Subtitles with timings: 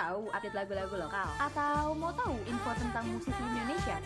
[0.00, 1.28] Tahu update lagu-lagu lokal?
[1.36, 4.00] Atau mau tahu info tentang musisi Indonesia?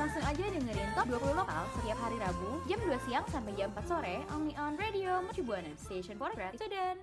[0.00, 3.84] Langsung aja dengerin Top 20 Lokal setiap hari Rabu jam 2 siang sampai jam 4
[3.84, 6.96] sore only on Radio Mercu Buana Station for Creative Student.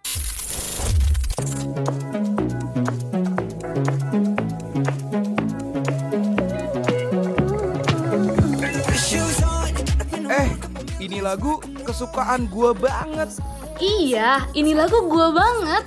[11.01, 13.41] Ini lagu kesukaan gua banget.
[13.81, 15.83] Iya, ini lagu gue banget.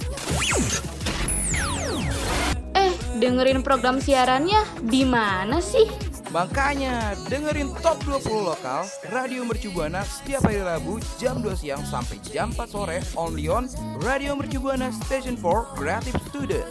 [2.74, 2.90] Eh,
[3.22, 5.86] dengerin program siarannya di mana sih?
[6.34, 8.82] Makanya dengerin Top 20 Lokal
[9.14, 13.70] Radio Mercubuana setiap hari Rabu jam 2 siang sampai jam 4 sore only on
[14.02, 16.66] Radio Mercubuana Station for Creative Student.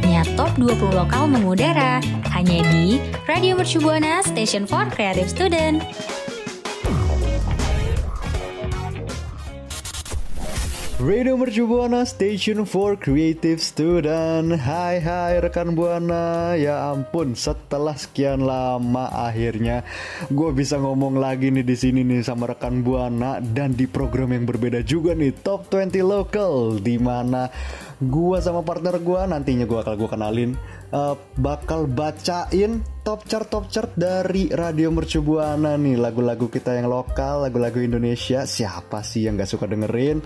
[0.00, 2.00] Saatnya Top 20 Lokal mengudara
[2.32, 2.96] Hanya di
[3.28, 5.84] Radio Mercu Buana Station for Creative Student
[11.00, 14.52] Radio Mercu Buana Station for Creative Student.
[14.52, 16.52] Hai hai rekan Buana.
[16.60, 19.80] Ya ampun, setelah sekian lama akhirnya
[20.28, 24.44] gue bisa ngomong lagi nih di sini nih sama rekan Buana dan di program yang
[24.44, 27.48] berbeda juga nih Top 20 Local di mana
[28.00, 30.50] gue sama partner gue nantinya gue bakal gue kenalin
[30.88, 36.88] eh, bakal bacain top chart top chart dari Radio Mercu Buana nih lagu-lagu kita yang
[36.88, 38.44] lokal, lagu-lagu Indonesia.
[38.44, 40.22] Siapa sih yang gak suka dengerin?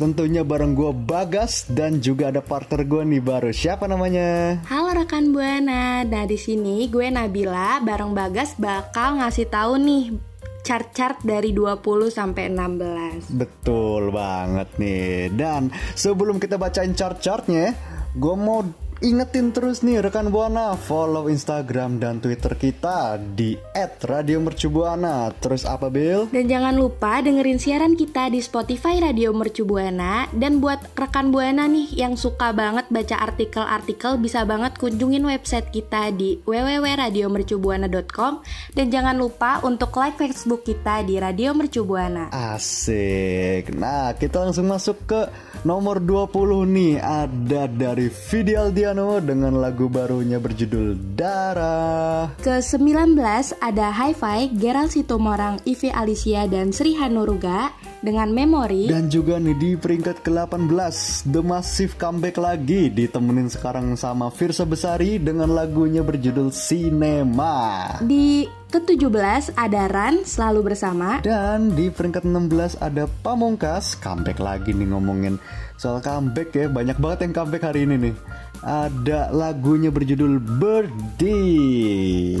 [0.00, 3.52] Tentunya bareng gue Bagas dan juga ada partner gue nih baru.
[3.52, 4.56] Siapa namanya?
[4.64, 6.08] Halo rekan Buana.
[6.08, 10.29] Nah, di sini gue Nabila bareng Bagas bakal ngasih tahu nih
[10.60, 11.82] chart-chart dari 20
[12.12, 13.32] sampai 16.
[13.34, 15.32] Betul banget nih.
[15.32, 17.74] Dan sebelum kita bacain chart-chartnya,
[18.14, 18.64] gue mau
[19.00, 23.56] ingetin terus nih rekan Buana follow Instagram dan Twitter kita di
[24.00, 25.32] @radiomercubuana.
[25.40, 26.28] Terus apa Bill?
[26.28, 31.64] Dan jangan lupa dengerin siaran kita di Spotify Radio Mercu Buana dan buat rekan Buana
[31.64, 38.32] nih yang suka banget baca artikel-artikel bisa banget kunjungin website kita di www.radiomercubuana.com
[38.76, 42.28] dan jangan lupa untuk like Facebook kita di Radio Mercu Buana.
[42.36, 43.72] Asik.
[43.72, 45.20] Nah, kita langsung masuk ke
[45.64, 46.94] nomor 20 nih.
[47.00, 52.34] Ada dari Fidel Dengan lagu barunya berjudul Darah.
[52.42, 53.14] Ke-19
[53.62, 57.70] ada Hi-Fi, Gerald Sitomorang, Ivi Alicia, dan Sri Hanuruga
[58.02, 58.90] dengan Memori.
[58.90, 65.22] Dan juga nih di peringkat ke-18 The Massive comeback lagi ditemenin sekarang sama Firsa Besari
[65.22, 67.94] dengan lagunya berjudul Cinema.
[68.02, 71.22] Di ke-17 ada Ran, Selalu Bersama.
[71.22, 75.38] Dan di peringkat 16 ada Pamungkas Comeback lagi nih ngomongin
[75.80, 78.14] soal comeback ya Banyak banget yang comeback hari ini nih
[78.60, 82.36] Ada lagunya berjudul Birdie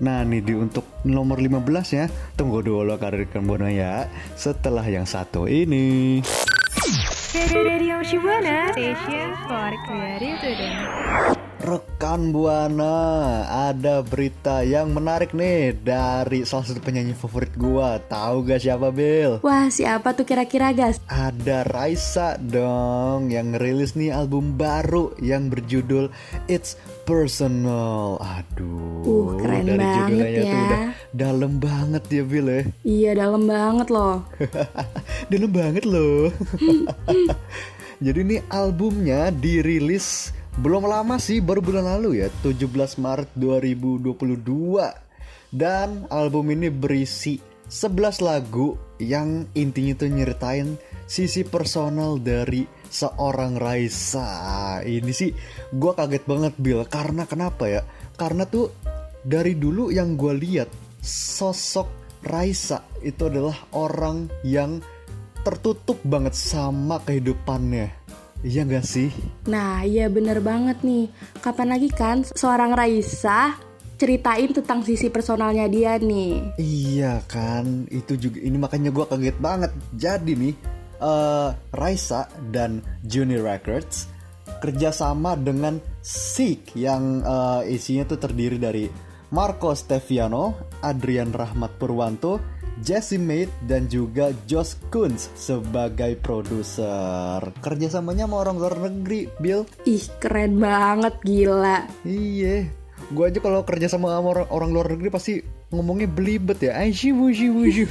[0.00, 1.60] Nah nih di untuk nomor 15
[1.92, 2.08] ya.
[2.34, 4.08] Tunggu dulu karir Buana ya.
[4.32, 6.24] Setelah yang satu ini.
[7.36, 10.40] Radio Shibuana Station for Creative.
[10.40, 11.39] Student.
[11.60, 12.96] Rekan Buana,
[13.68, 18.00] ada berita yang menarik nih dari salah satu penyanyi favorit gua.
[18.00, 19.44] Tahu gak siapa Bill?
[19.44, 21.04] Wah, siapa tuh kira-kira, Gas?
[21.04, 26.08] Ada Raisa dong yang ngerilis nih album baru yang berjudul
[26.48, 28.16] It's Personal.
[28.24, 30.60] Aduh, Uh, keren dari banget judulnya tuh ya.
[30.64, 32.62] udah dalam banget ya Bill ya.
[32.84, 34.16] Iya, dalam banget loh.
[35.32, 36.32] dalam banget loh.
[38.04, 44.92] Jadi ini albumnya dirilis belum lama sih, baru bulan lalu ya, 17 Maret 2022.
[45.50, 50.76] Dan album ini berisi 11 lagu yang intinya tuh nyeritain
[51.08, 54.78] sisi personal dari seorang Raisa.
[54.84, 55.32] Ini sih
[55.72, 57.82] gue kaget banget Bill, karena kenapa ya?
[58.20, 58.68] Karena tuh
[59.24, 60.68] dari dulu yang gue lihat
[61.02, 61.88] sosok
[62.20, 64.84] Raisa itu adalah orang yang
[65.40, 67.99] tertutup banget sama kehidupannya.
[68.40, 69.12] Iya gak sih?
[69.52, 71.12] Nah, iya bener banget nih.
[71.44, 73.52] Kapan lagi kan seorang Raisa
[74.00, 76.56] ceritain tentang sisi personalnya dia nih.
[76.56, 79.72] Iya kan, itu juga ini makanya gue kaget banget.
[79.92, 80.54] Jadi nih,
[81.04, 84.08] eh, Raisa dan Juni Records
[84.64, 88.88] kerjasama dengan Sik yang eh, isinya tuh terdiri dari
[89.36, 92.40] Marco Steviano, Adrian Rahmat Purwanto,
[92.80, 97.44] Jesse Mate dan juga Josh Kunz sebagai produser.
[97.60, 99.68] Kerjasamanya sama orang luar negeri, Bill.
[99.84, 101.86] Ih, keren banget, gila.
[102.04, 102.68] Iya.
[103.10, 107.48] gue aja kalau kerja sama orang, orang luar negeri pasti ngomongnya belibet ya Aishi wushi
[107.50, 107.84] wushi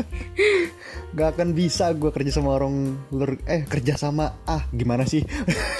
[1.16, 5.26] Gak akan bisa gue kerja sama orang luar Eh kerja sama Ah gimana sih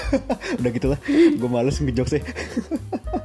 [0.59, 0.99] Udah gitulah
[1.39, 2.21] Gue males ngejokesnya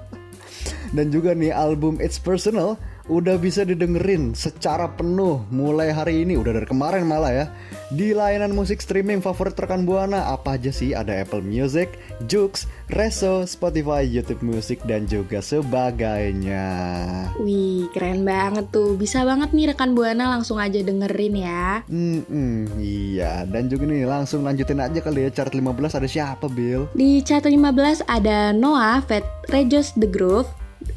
[0.96, 6.58] Dan juga nih album It's Personal udah bisa didengerin secara penuh mulai hari ini udah
[6.58, 7.46] dari kemarin malah ya
[7.94, 11.94] di layanan musik streaming favorit rekan buana apa aja sih ada Apple Music,
[12.26, 16.66] Joox, Reso, Spotify, YouTube Music dan juga sebagainya.
[17.38, 21.86] Wih keren banget tuh bisa banget nih rekan buana langsung aja dengerin ya.
[21.86, 26.50] Hmm, hmm, iya dan juga nih langsung lanjutin aja kali ya chart 15 ada siapa
[26.50, 26.90] Bill?
[26.90, 29.22] Di chart 15 ada Noah, Fat
[29.54, 30.50] Regis The Groove,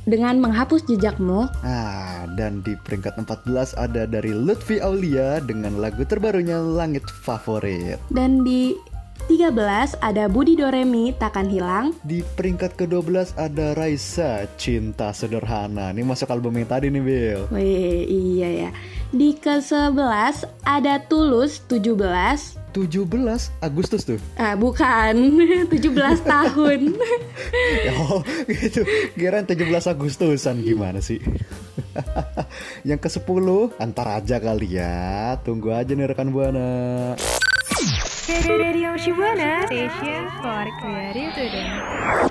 [0.09, 1.47] dengan menghapus jejakmu.
[1.61, 8.01] Ah, dan di peringkat 14 ada dari Lutfi Aulia dengan lagu terbarunya Langit Favorit.
[8.09, 8.73] Dan di
[9.29, 11.93] 13 ada Budi Doremi Takkan Hilang.
[12.01, 15.93] Di peringkat ke-12 ada Raisa Cinta Sederhana.
[15.93, 17.41] Ini masuk album yang tadi nih, Bill.
[17.53, 18.71] Wih, iya ya.
[19.13, 22.58] Di ke-11 ada Tulus 17.
[22.71, 23.09] 17
[23.59, 24.19] Agustus tuh.
[24.37, 25.13] Ah, bukan.
[25.73, 26.79] 17 tahun.
[28.05, 28.85] oh, gitu.
[29.17, 31.19] Kirain 17 Agustusan gimana sih?
[32.89, 33.47] yang ke-10
[33.81, 35.37] antar aja kali ya.
[35.41, 37.15] Tunggu aja nih rekan Buana.
[38.29, 42.28] Radio Shibuana Station for Creative Student.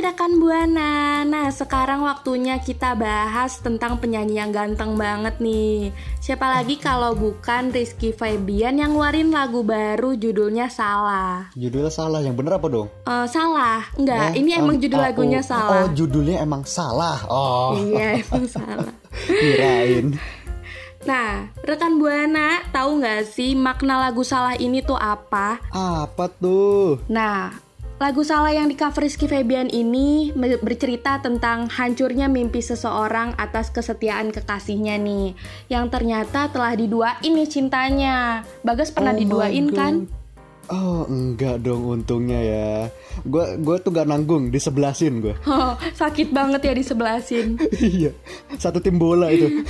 [0.00, 5.92] Rekan Buana, nah sekarang waktunya kita bahas tentang penyanyi yang ganteng banget nih
[6.24, 12.32] Siapa lagi kalau bukan Rizky Febian yang ngeluarin lagu baru judulnya Salah Judulnya salah, yang
[12.32, 12.88] bener apa dong?
[13.04, 16.64] uh, Salah, enggak, Eh, ini emang oh, judul oh, lagunya oh, salah Oh, judulnya emang
[16.64, 17.18] salah.
[17.28, 18.92] Oh, Iya emang salah
[19.28, 20.16] kirain.
[21.04, 25.60] Nah, rekan Buana tahu nggak sih makna lagu Salah ini tuh apa?
[25.68, 27.00] Apa tuh?
[27.08, 27.52] Nah,
[28.00, 34.32] lagu Salah yang di cover Rizky Febian ini bercerita tentang hancurnya mimpi seseorang atas kesetiaan
[34.32, 35.36] kekasihnya nih,
[35.68, 38.40] yang ternyata telah diduain nih cintanya.
[38.64, 40.08] Bagas pernah Oh diduain kan?
[40.70, 42.70] Oh, enggak dong untungnya ya.
[43.26, 45.34] Gua gua tuh gak nanggung, disebelasin gue.
[45.50, 47.58] Oh, sakit banget ya disebelasin.
[47.82, 48.14] Iya,
[48.54, 49.50] satu tim bola itu.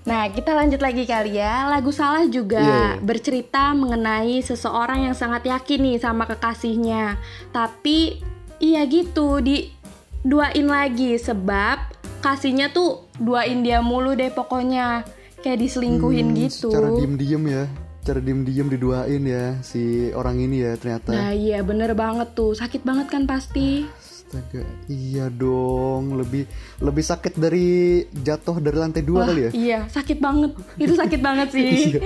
[0.00, 1.66] Nah, kita lanjut lagi kali ya.
[1.66, 2.90] Lagu Salah juga Iya, iya.
[2.98, 7.14] bercerita mengenai seseorang yang sangat yakin nih sama kekasihnya.
[7.50, 8.18] Tapi
[8.58, 11.78] iya gitu, diduain lagi sebab
[12.20, 15.02] kasihnya tuh duain dia mulu deh pokoknya.
[15.40, 16.68] Kayak diselingkuhin Hmm, gitu.
[16.68, 17.64] Secara diem-diem ya.
[18.00, 21.12] Cara diem-diem diduain ya si orang ini ya ternyata.
[21.12, 22.56] Nah, iya bener banget tuh.
[22.56, 23.84] Sakit banget kan pasti.
[24.00, 26.16] Astaga, iya dong.
[26.16, 26.48] Lebih
[26.80, 29.50] lebih sakit dari jatuh dari lantai dua Wah, kali ya.
[29.52, 30.52] Iya, sakit banget.
[30.80, 31.68] Itu sakit banget sih.
[31.90, 32.00] Iya.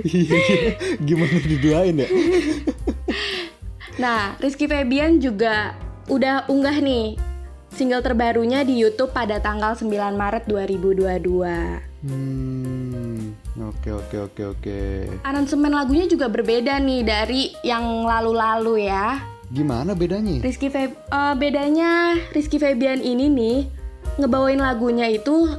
[0.00, 0.72] Iya, iya.
[1.02, 2.08] Gimana diduain ya?
[4.00, 5.76] Nah, Rizky Febian juga
[6.08, 7.20] udah unggah nih
[7.68, 12.00] single terbarunya di YouTube pada tanggal 9 Maret 2022.
[12.00, 13.09] Hmm,
[13.56, 14.78] oke oke oke oke.
[15.22, 19.20] Aransemen lagunya juga berbeda nih dari yang lalu-lalu ya.
[19.50, 20.38] Gimana bedanya?
[20.38, 23.58] Rizky Feb eh, bedanya Rizky Febian ini nih
[24.16, 25.50] ngebawain lagunya itu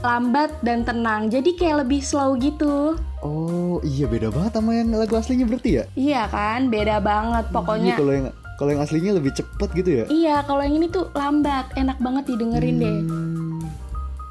[0.00, 1.28] lambat dan tenang.
[1.28, 2.96] Jadi kayak lebih slow gitu.
[3.20, 5.84] Oh iya beda banget sama yang lagu aslinya berarti ya?
[5.92, 6.72] Iya kan?
[6.72, 7.94] Beda banget Iya, pokoknya.
[7.98, 10.04] kalau yang kalau yang aslinya lebih cepet gitu ya?
[10.08, 12.98] Iya, kalau yang ini tuh lambat, enak banget didengerin deh.
[13.08, 13.60] Hmm,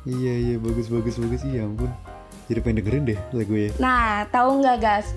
[0.06, 1.90] iya iya bagus bagus bagus iya ampun.
[2.50, 3.70] Jadi pengen dengerin deh lagu ya.
[3.78, 5.14] Nah, tahu nggak guys?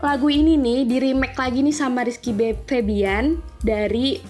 [0.00, 2.32] Lagu ini nih di remake lagi nih sama Rizky
[2.64, 4.22] Febian dari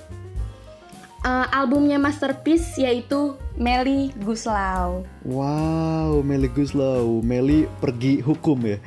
[1.20, 5.04] eh, albumnya Masterpiece yaitu Meli Guslau.
[5.28, 8.80] Wow, Meli go slow, Meli pergi hukum ya.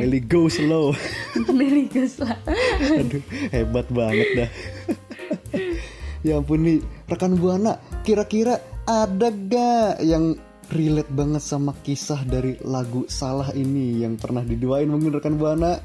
[0.00, 0.96] Meli go slow.
[1.52, 2.32] Meli Guslau.
[2.96, 4.50] Aduh, hebat banget dah.
[6.26, 10.32] ya ampun nih, rekan Buana, kira-kira ada gak yang
[10.72, 15.80] relate banget sama kisah dari lagu Salah ini yang pernah diduain mungkin rekan Buana?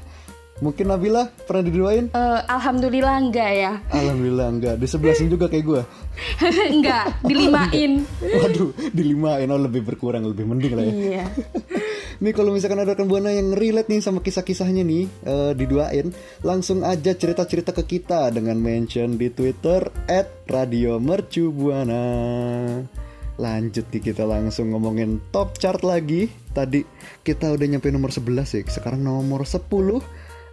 [0.62, 2.14] Mungkin Nabila pernah diduain?
[2.14, 5.82] Eh, Alhamdulillah enggak ya, Alhamdulillah enggak, disebelasin juga kayak gue
[6.78, 8.06] enggak dilimain.
[8.38, 11.26] Waduh, dilimain, oh lebih berkurang, lebih mending lah ya iya.
[12.22, 16.14] Nih kalau misalkan ada rekan buana yang relate nih sama kisah-kisahnya nih eh, diduain,
[16.46, 19.90] langsung aja cerita-cerita ke kita dengan mention di Twitter
[20.46, 22.06] @radiomercubuana.
[23.34, 26.30] Lanjut nih kita langsung ngomongin top chart lagi.
[26.54, 26.86] Tadi
[27.26, 28.62] kita udah nyampe nomor 11 ya.
[28.70, 29.64] Sekarang nomor 10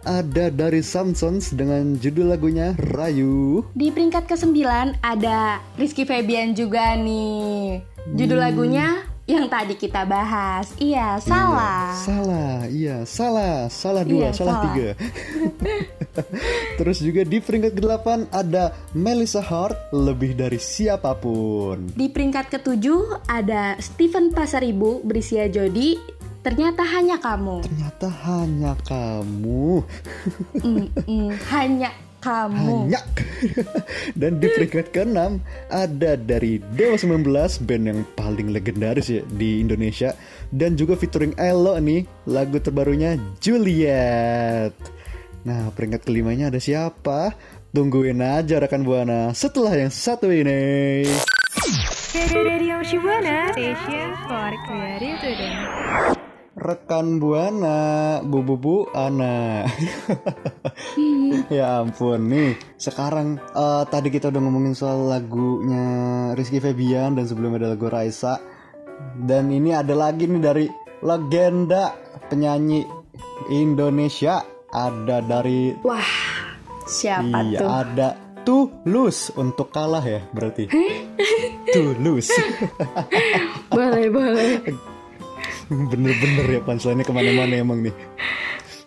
[0.02, 3.62] ada dari Samsons dengan judul lagunya Rayu.
[3.78, 4.58] Di peringkat ke-9
[4.98, 7.86] ada Rizky Febian juga nih.
[8.18, 10.74] Judul lagunya yang tadi kita bahas.
[10.82, 11.94] Iya, salah.
[11.94, 14.64] Iya, salah, iya, salah, salah dua, Iya, salah, salah.
[14.66, 14.88] tiga.
[16.78, 21.94] Terus juga di peringkat ke-8 ada Melissa Hart, Lebih Dari Siapa pun.
[21.94, 29.86] Di peringkat ketujuh ada Stephen Pasaribu Berisia Jodi Ternyata hanya kamu Ternyata hanya kamu.
[30.58, 33.02] Mm, mm, Hanya kamu Hanya.
[34.20, 35.18] Dan di peringkat ke-6
[35.68, 40.14] ada dari Dewa 19, band yang paling legendaris ya di Indonesia.
[40.48, 44.72] Dan juga featuring Elo nih, lagu terbarunya Juliet.
[45.42, 47.34] Nah, peringkat kelimanya ada siapa?
[47.74, 51.02] Tungguin aja rekan Buana setelah yang satu ini.
[52.12, 56.11] Radio Shibuana Station for Creative Student.
[56.62, 59.66] Rekan Buana, Bu Bu Bu Ana.
[61.50, 62.54] ya ampun nih.
[62.78, 65.86] Sekarang eh, tadi kita udah ngomongin soal lagunya
[66.38, 68.38] Rizky Febian dan sebelumnya ada lagu Raisa.
[69.18, 70.66] Dan ini ada lagi nih dari
[71.02, 71.98] legenda
[72.30, 72.86] penyanyi
[73.50, 74.46] Indonesia.
[74.72, 76.14] Ada dari Wah
[76.88, 77.68] siapa iya tuh?
[77.68, 78.08] ada
[78.42, 80.70] Tulus untuk kalah ya berarti.
[81.70, 82.32] Tulus.
[83.74, 84.50] Boleh boleh
[85.90, 87.94] Bener-bener ya punchline-nya ke mana-mana emang nih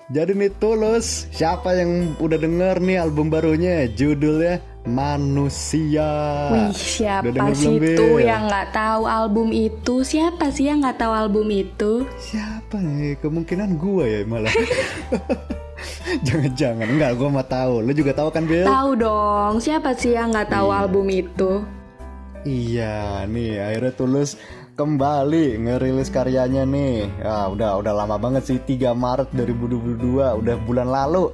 [0.05, 6.09] Jadi nih Tulus Siapa yang udah denger nih album barunya Judulnya Manusia
[6.53, 8.21] Wih siapa Udah sih belum, Bil?
[8.21, 10.05] yang nggak tahu album itu?
[10.05, 12.05] Siapa sih yang nggak tahu album itu?
[12.15, 14.53] Siapa nih Kemungkinan gua ya malah
[16.27, 19.53] Jangan-jangan Enggak gua mah tahu Lu juga tahu kan Bill Tahu dong.
[19.57, 20.77] Siapa sih yang nggak tahu Iya.
[20.77, 21.51] album itu?
[22.45, 24.37] Iya nih akhirnya Tulus
[24.75, 27.07] kembali ngerilis karyanya nih.
[27.23, 31.31] Ya, udah udah lama banget sih 3 Maret 2022 udah bulan lalu.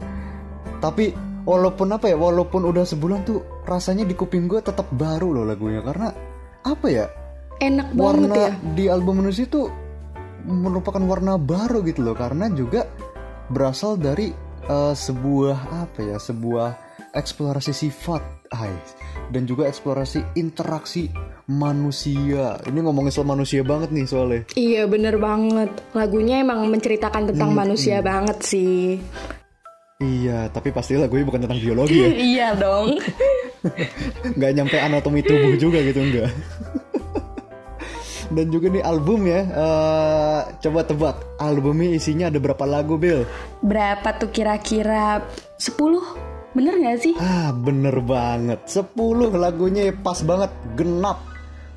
[0.77, 5.45] Tapi walaupun apa ya walaupun udah sebulan tuh rasanya di kuping gue tetap baru loh
[5.45, 5.81] lagunya.
[5.81, 6.13] Karena
[6.61, 7.05] apa ya
[7.61, 8.51] Enak banget warna ya.
[8.73, 9.69] di album manusia itu
[10.45, 12.15] merupakan warna baru gitu loh.
[12.17, 12.85] Karena juga
[13.49, 14.29] berasal dari
[14.69, 15.57] eh, sebuah
[15.89, 18.71] apa ya sebuah eksplorasi sifat ay,
[19.29, 21.11] dan juga eksplorasi interaksi
[21.45, 22.55] manusia.
[22.63, 24.41] Ini ngomongin soal manusia banget nih soalnya.
[24.53, 25.71] Iya bener banget.
[25.91, 28.99] Lagunya emang menceritakan tentang Hmm, manusia banget sih.
[30.01, 32.09] iya tapi pasti lagunya bukan tentang biologi ya.
[32.33, 32.97] Iya dong.
[34.37, 36.33] nggak nyampe anatomi tubuh juga gitu enggak
[38.31, 41.15] dan juga nih album ya eh, coba tebak.
[41.37, 43.27] Albumnya isinya ada berapa lagu Bill
[43.59, 45.19] Berapa tuh kira-kira?
[45.59, 46.30] 10?
[46.51, 47.15] Bener gak sih?
[47.15, 48.67] Ah bener banget.
[48.67, 48.91] 10
[49.39, 50.51] lagunya ya pas banget.
[50.75, 51.23] Genap.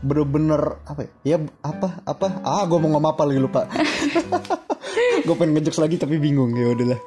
[0.05, 2.45] Bener-bener Apa ya, ya apa Apa?
[2.45, 3.61] Ah gue mau ngomong apa lagi lupa.
[5.27, 6.53] Gue pengen ngejokes lagi tapi bingung.
[6.59, 7.01] Ya udahlah.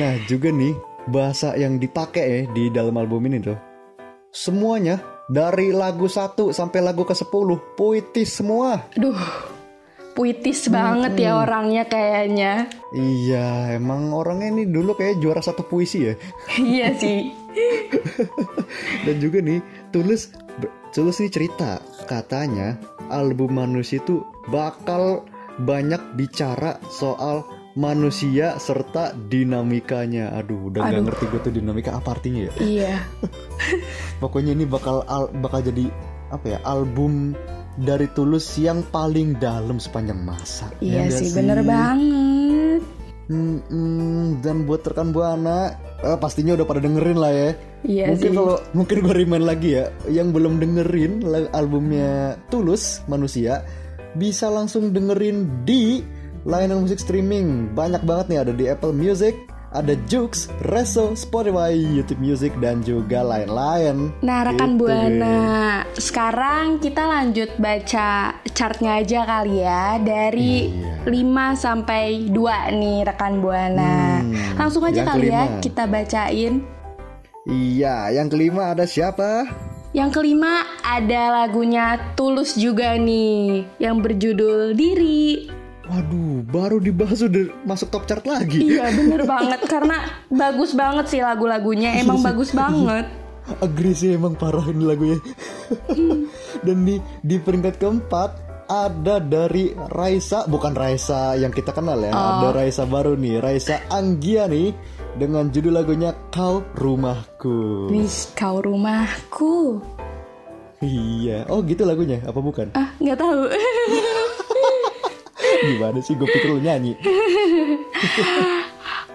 [0.00, 3.56] Nah juga nih Bahasa yang dipakai ya Di dalam album ini tuh.
[4.32, 4.98] Semuanya
[5.30, 8.90] Dari lagu 1 sampai lagu ke 10 Puitis semua.
[8.96, 9.16] Aduh,
[10.14, 12.70] puitis banget ya orangnya kayaknya.
[12.94, 16.14] Iya emang orangnya ini dulu kayak juara satu puisi ya
[16.56, 17.34] iya sih.
[19.06, 19.58] Dan juga nih
[19.90, 20.30] Tulus
[20.94, 22.78] Tulus nih cerita katanya
[23.10, 25.26] album manusia itu bakal
[25.58, 27.42] banyak bicara soal
[27.74, 30.30] manusia serta dinamikanya.
[30.38, 32.52] Aduh, udah nggak ngerti gue tuh dinamika apa artinya ya.
[32.62, 32.94] Iya.
[34.22, 35.90] Pokoknya ini bakal al- bakal jadi
[36.30, 37.34] apa ya album
[37.80, 40.70] dari Tulus yang paling dalam sepanjang masa.
[40.78, 42.82] Iya Ya nggak sih, bener banget.
[43.24, 45.72] Hmm, dan buat rekan buana
[46.04, 47.50] eh, pastinya udah pada dengerin lah ya.
[47.84, 48.36] Iya mungkin sih.
[48.36, 53.64] kalau mungkin gue remind lagi ya, yang belum dengerin albumnya Tulus Manusia
[54.14, 56.04] bisa langsung dengerin di
[56.44, 57.72] layanan musik streaming.
[57.72, 59.34] Banyak banget nih ada di Apple Music,
[59.74, 64.14] ada Joox, Reso, Spotify, YouTube Music dan juga lain-lain.
[64.22, 65.38] Nah, rekan Gitu Buana,
[65.92, 68.08] sekarang kita lanjut baca
[68.50, 70.94] chartnya aja kali ya dari Iya.
[71.04, 74.22] 5 sampai 2 nih rekan Buana.
[74.22, 75.60] Hmm, Langsung aja kali ya kelima.
[75.60, 76.54] kita bacain.
[77.44, 79.44] Iya, yang kelima ada siapa?
[79.90, 85.50] Yang kelima ada lagunya Tulus juga nih yang berjudul Diri.
[85.84, 88.56] Waduh, baru dibahas udah masuk top chart lagi.
[88.56, 93.04] Iya bener banget karena bagus banget sih lagu-lagunya emang bagus banget.
[93.60, 95.20] Agree sih emang parah ini lagunya.
[96.66, 98.30] Dan di di peringkat keempat
[98.64, 102.12] ada dari Raisa, bukan Raisa yang kita kenal ya.
[102.16, 104.72] Ada Raisa baru nih, Raisa Anggiani
[105.20, 107.92] dengan judul lagunya Kau Rumahku.
[107.92, 109.84] Wis kau rumahku.
[110.80, 111.44] Iya.
[111.52, 112.24] Oh, gitu lagunya.
[112.24, 112.72] Apa bukan?
[112.72, 113.52] Ah nggak tahu.
[115.56, 116.98] Gimana sih gue pikir lu nyanyi.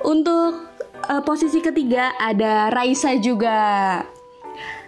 [0.03, 0.72] Untuk
[1.05, 3.60] eh, posisi ketiga ada Raisa juga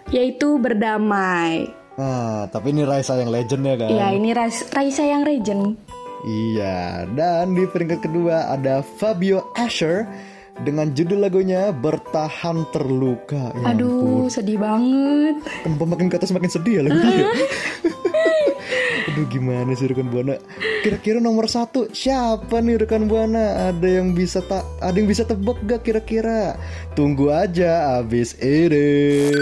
[0.09, 1.67] yaitu berdamai.
[1.95, 3.89] Ah, tapi ini Raisa yang legend ya kan?
[3.89, 5.75] Ya ini Rais- Raisa yang legend.
[6.21, 10.05] Iya, dan di peringkat kedua ada Fabio Asher
[10.61, 13.49] dengan judul lagunya Bertahan Terluka.
[13.55, 15.41] Ya Aduh, sedih banget.
[15.65, 15.87] ampun.
[15.89, 17.25] makin ke atas makin sedih ya lagunya.
[19.11, 20.39] Aduh gimana sih rekan buana?
[20.87, 23.67] Kira-kira nomor satu siapa nih rekan buana?
[23.67, 24.63] Ada yang bisa tak?
[24.79, 26.55] Ada yang bisa tebak gak kira-kira?
[26.95, 29.35] Tunggu aja abis ini.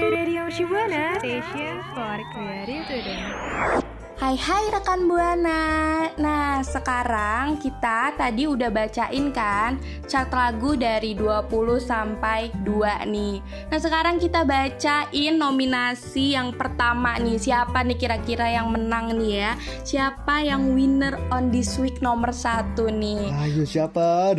[0.00, 3.81] Radio Shibuana Station for Creative Student.
[4.22, 6.06] Hai hai rekan Buana.
[6.14, 11.50] Nah, sekarang kita tadi udah bacain kan chart lagu dari 20
[11.82, 13.42] sampai 2 nih.
[13.42, 17.34] Nah, sekarang kita bacain nominasi yang pertama nih.
[17.34, 19.58] Siapa nih kira-kira yang menang nih ya?
[19.82, 23.26] Siapa yang winner on this week nomor satu nih?
[23.42, 24.38] Ayo siapa?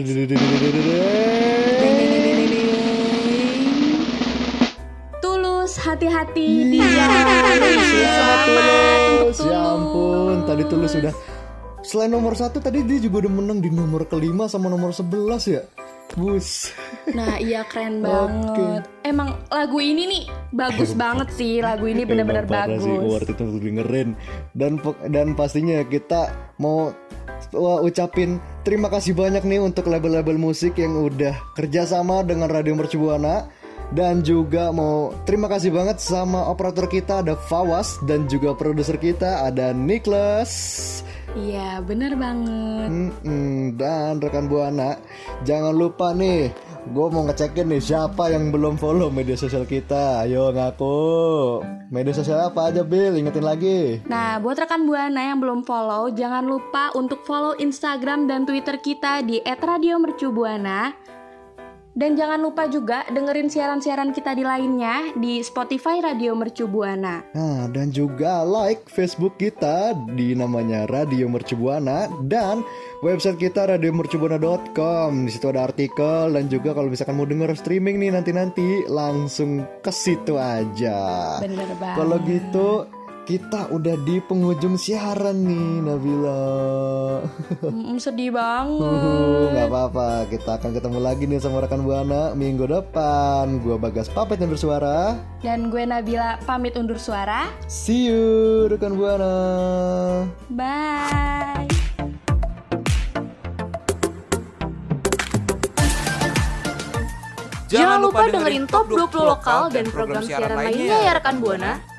[5.19, 8.92] Tulus, hati-hati di jalan.
[9.33, 9.53] Untuk Tulus.
[9.53, 11.13] Ya ampun, tadi Tulus sudah.
[11.83, 15.65] Selain nomor satu tadi dia juga udah menang di nomor kelima sama nomor sebelas ya?
[16.15, 16.71] Bus.
[17.03, 18.87] Nah iya keren banget.
[19.03, 20.23] Emang lagu ini nih
[20.55, 21.59] bagus banget sih.
[21.59, 24.15] Lagu ini parah bagus sih, worth it untuk dengerin.
[24.55, 24.79] Dan
[25.11, 26.31] dan pastinya kita
[26.63, 26.95] mau
[27.51, 33.03] wah, ucapin terima kasih banyak nih untuk label-label musik yang udah kerjasama dengan Radio Mercu
[33.03, 33.51] Buana
[33.93, 39.45] dan juga mau terima kasih banget sama operator kita ada Fawas dan juga produser kita
[39.45, 40.51] ada Nicholas.
[41.33, 42.89] Iya bener banget.
[42.89, 44.97] Mm-mm, dan rekan buana
[45.41, 50.25] jangan lupa nih gue mau ngecekin nih siapa yang belum follow media sosial kita.
[50.25, 50.99] Ayo ngaku.
[51.93, 54.01] Media sosial apa aja Bill ingetin lagi.
[54.09, 59.21] Nah buat rekan Buana yang belum follow Jangan lupa untuk follow Instagram dan Twitter kita
[59.21, 61.13] di @radiomercubuana
[61.93, 67.21] dan jangan lupa juga dengerin siaran-siaran kita di lainnya di Spotify Radio Mercu Buana.
[67.37, 72.65] Nah, dan juga like Facebook kita di namanya Radio Mercu Buana dan
[73.05, 75.29] website kita radiomercubuana.com.
[75.29, 79.91] Di situ ada artikel dan juga kalau misalkan mau denger streaming nih nanti-nanti langsung ke
[79.93, 81.37] situ aja.
[81.45, 81.97] Bener banget.
[82.01, 82.67] Kalau gitu
[83.23, 86.43] kita udah di penghujung siaran nih Nabila.
[87.63, 88.83] Mm, sedih banget.
[88.83, 93.63] Uhuh, nggak apa-apa, kita akan ketemu lagi nih sama rekan Buana minggu depan.
[93.63, 95.15] Gua Bagas pamit yang bersuara.
[95.39, 97.47] Dan gue Nabila pamit undur suara.
[97.71, 99.33] See you rekan Buana.
[100.51, 101.71] Bye.
[107.71, 111.92] Jangan lupa dengerin Top 20 Lokal dan program siaran lainnya ya rekan Buana.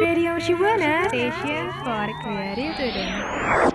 [0.00, 3.71] Radio Shibuana Station for Creative Student.